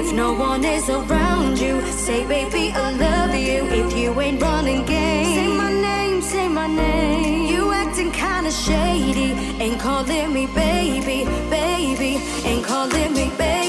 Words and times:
If 0.00 0.14
no 0.14 0.32
one 0.32 0.64
is 0.64 0.88
around 0.88 1.58
you, 1.58 1.82
say, 1.92 2.26
baby, 2.26 2.72
I 2.74 2.90
love 2.92 3.34
you. 3.34 3.66
If 3.66 3.94
you 3.94 4.18
ain't 4.18 4.40
running 4.40 4.86
game, 4.86 5.26
say 5.26 5.46
my 5.46 5.70
name, 5.70 6.22
say 6.22 6.48
my 6.48 6.66
name. 6.66 7.44
You 7.52 7.70
acting 7.70 8.10
kinda 8.10 8.50
shady, 8.50 9.32
ain't 9.62 9.78
calling 9.78 10.32
me 10.32 10.46
baby, 10.46 11.26
baby, 11.50 12.18
ain't 12.46 12.64
calling 12.64 13.12
me 13.12 13.30
baby. 13.36 13.59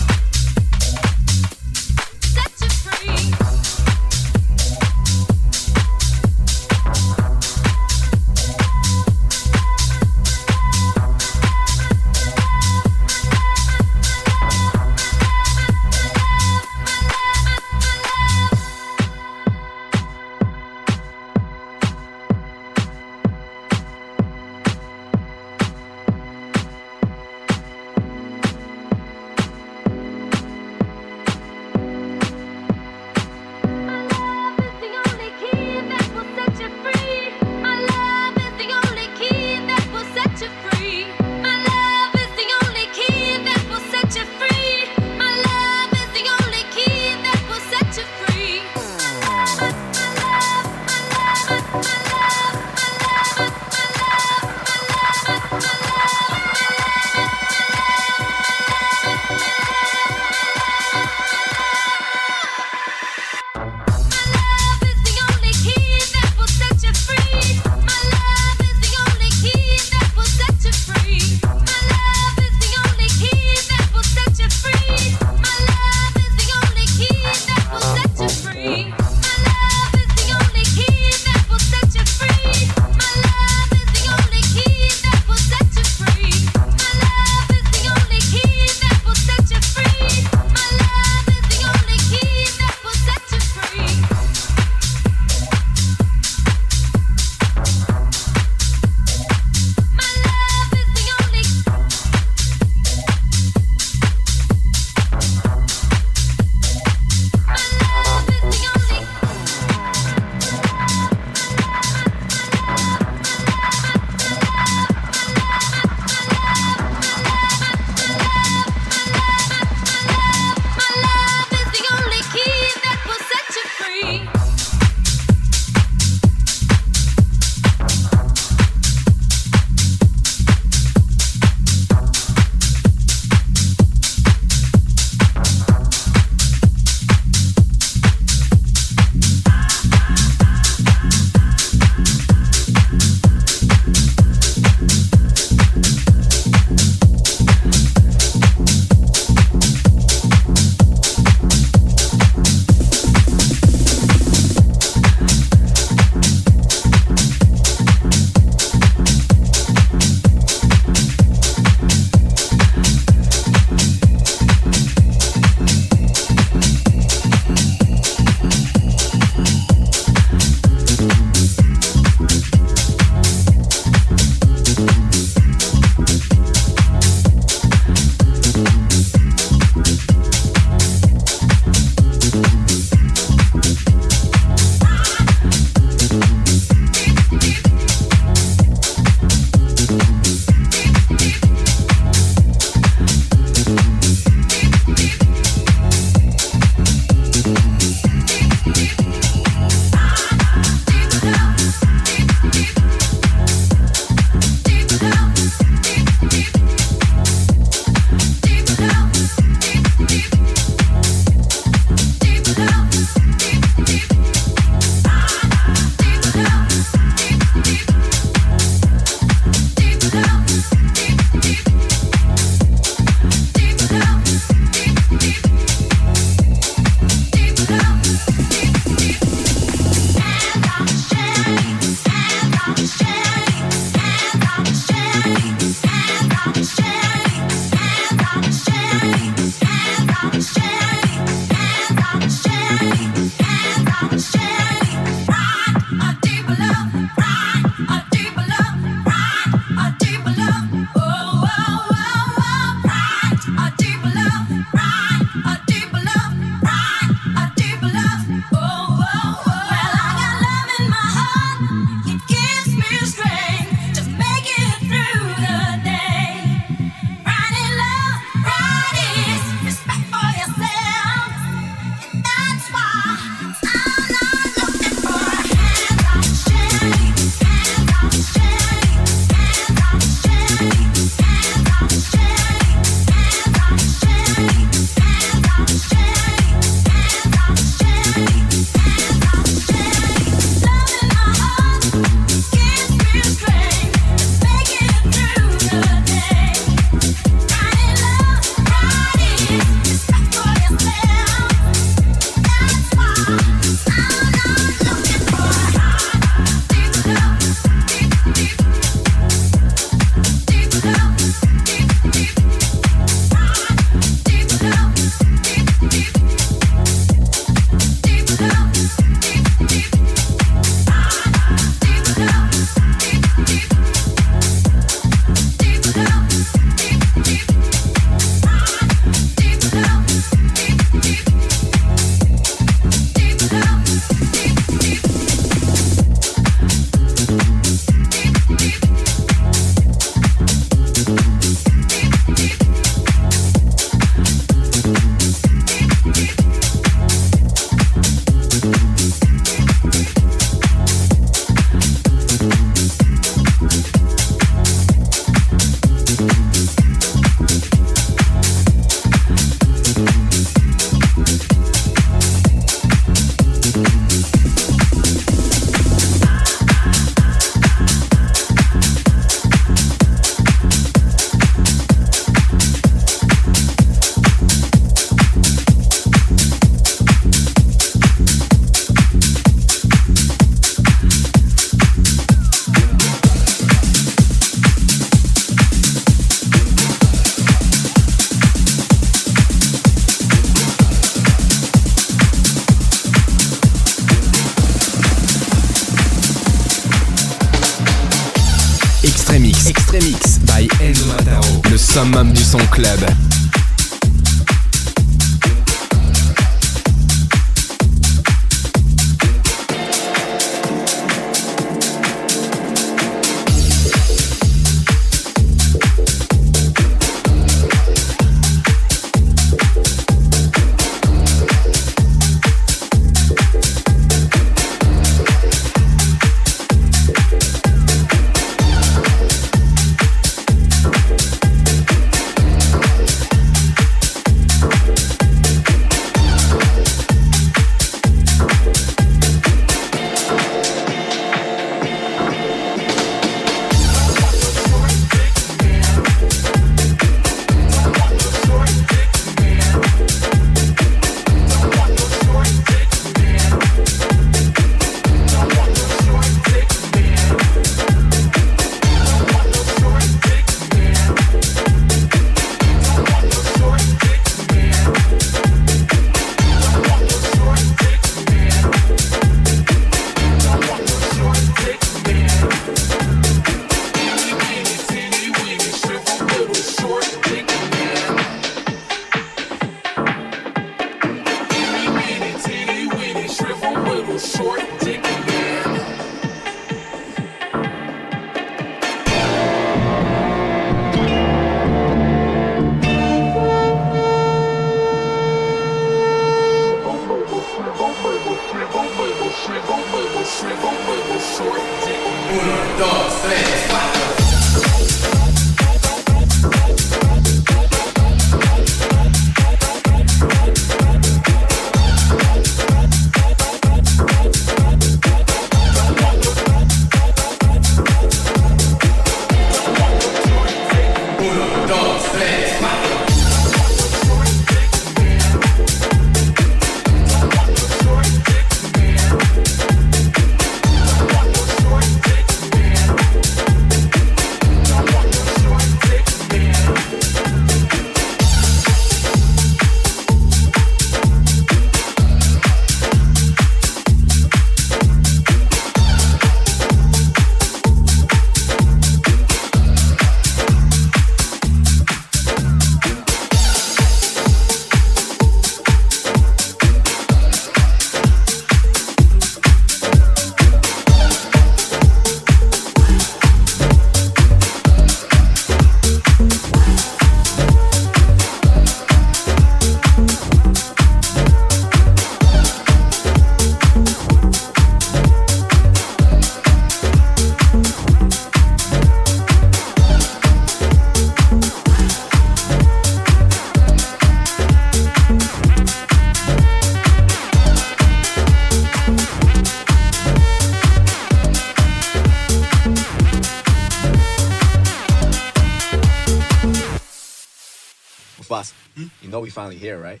Finally 599.26 599.56
here, 599.56 599.78
right? 599.78 600.00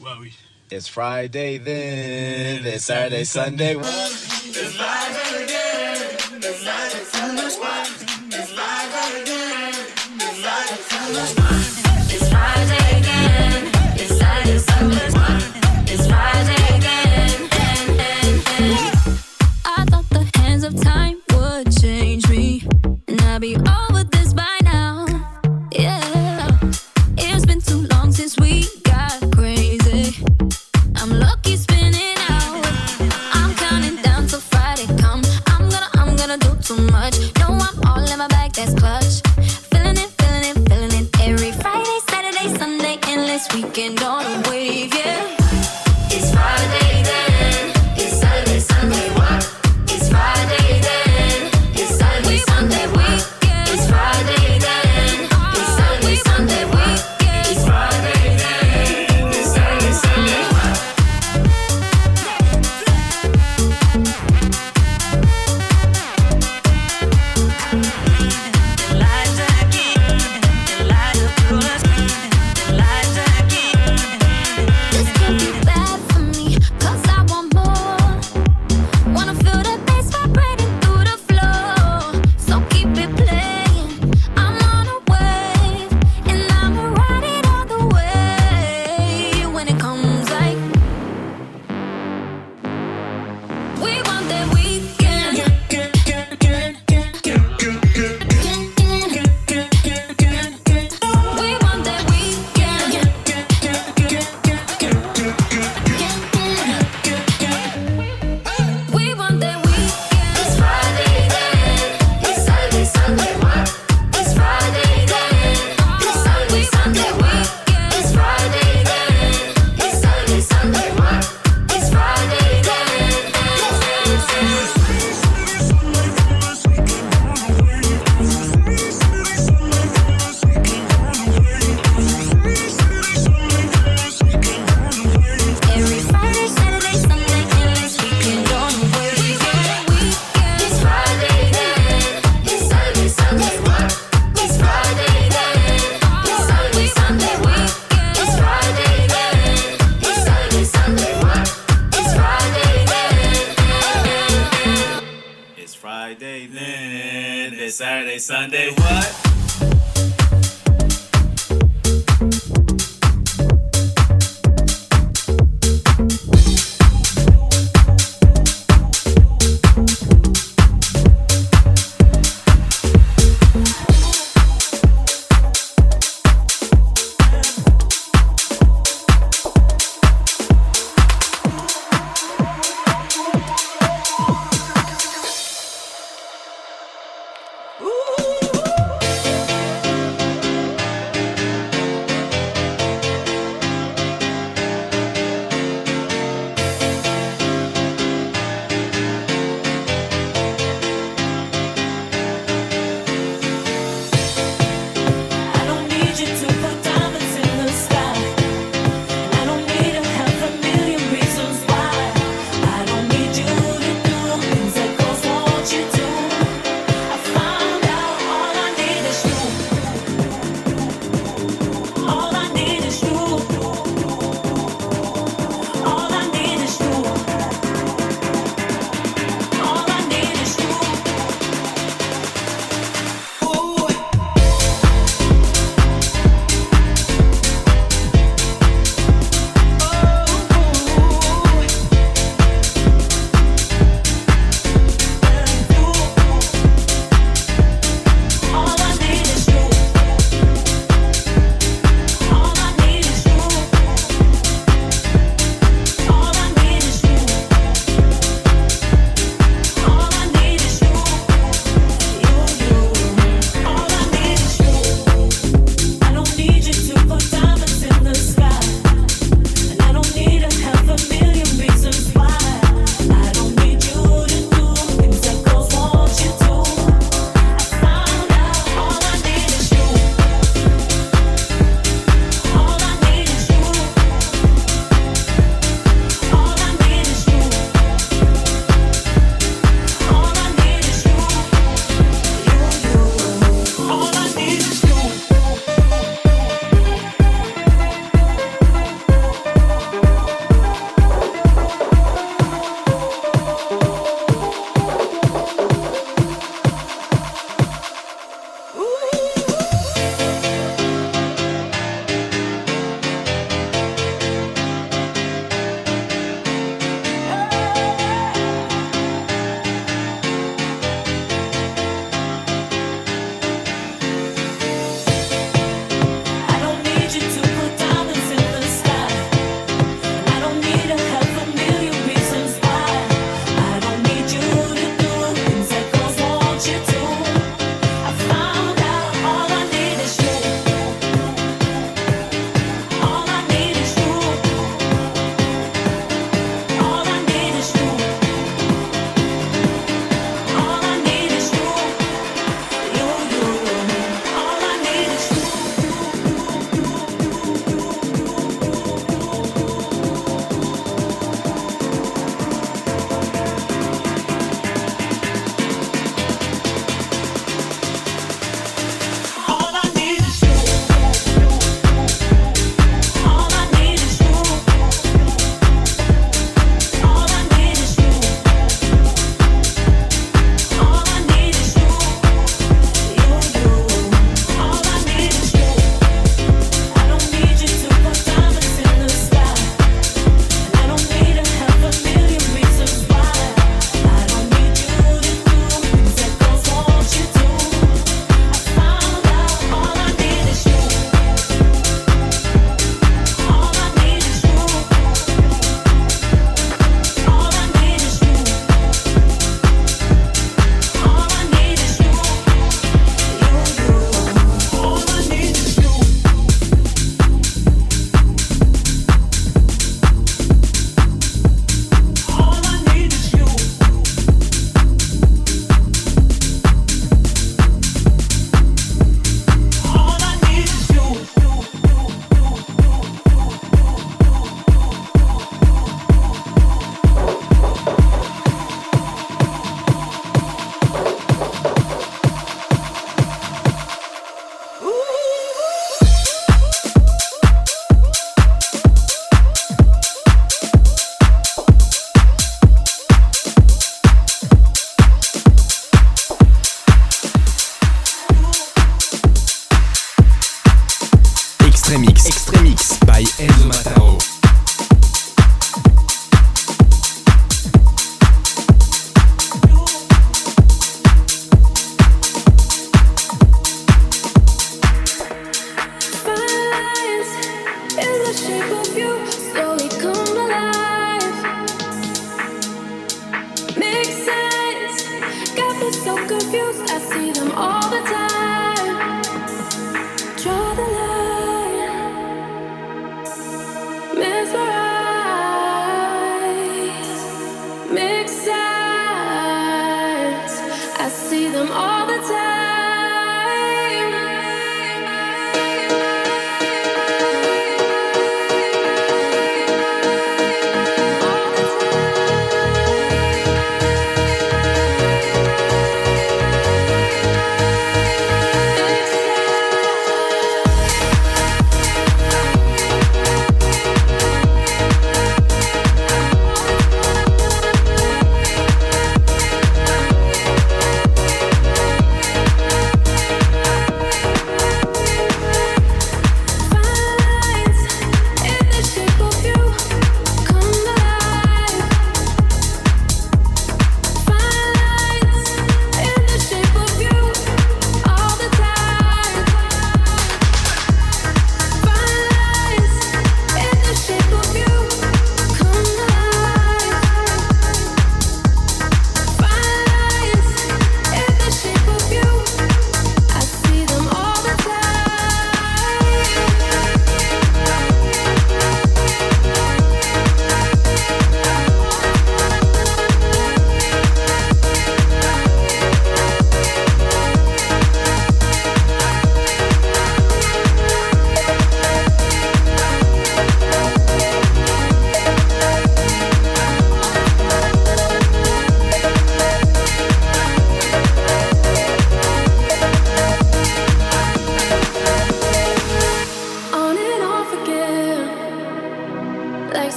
Well, 0.00 0.20
we. 0.20 0.32
It's 0.70 0.88
Friday 0.88 1.58
then. 1.58 2.66
It's 2.66 2.84
Saturday, 2.84 3.24
Sunday. 3.24 3.76
It's 3.76 4.78
live 4.78 5.42
again. 5.42 6.02
It's 6.42 6.58
Saturday, 6.58 7.04
Sunday. 7.04 7.42
It's 7.44 8.56
live 8.56 9.22
again. 9.22 9.74
It's 10.18 10.42
live 10.44 11.38
again. 11.38 11.65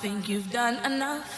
think 0.00 0.28
you've 0.28 0.50
done 0.52 0.76
enough. 0.84 1.37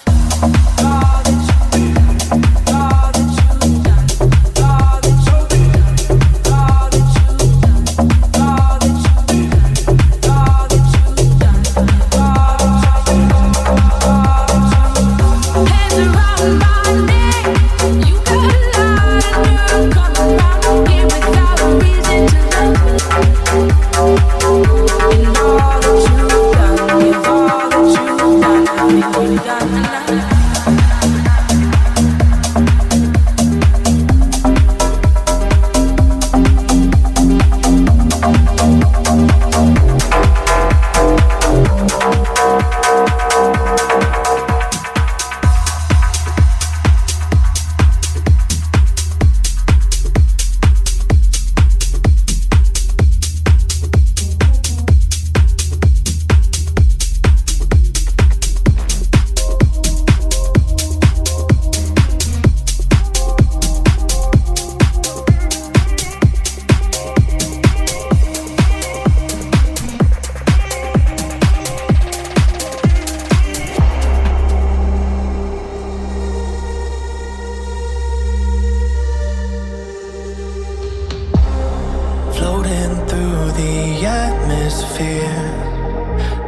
through 82.70 83.50
the 83.52 84.06
atmosphere. 84.06 85.42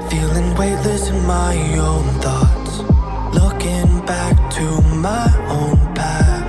Feeling 0.09 0.55
weightless 0.55 1.09
in 1.09 1.27
my 1.27 1.57
own 1.79 2.05
thoughts. 2.21 2.79
Looking 3.35 4.07
back 4.07 4.37
to 4.53 4.67
my 5.09 5.27
own 5.49 5.79
path. 5.97 6.49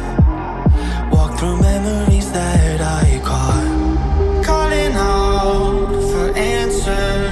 Walk 1.11 1.39
through 1.39 1.59
memories 1.61 2.31
that 2.33 2.81
I 2.81 3.19
caught. 3.23 4.45
Calling 4.45 4.93
out 4.93 5.89
for 6.11 6.37
answers, 6.37 7.31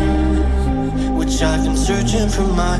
which 1.11 1.43
I've 1.43 1.63
been 1.63 1.77
searching 1.77 2.27
for 2.27 2.47
my 2.63 2.79